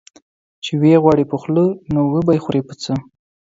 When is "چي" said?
0.63-0.73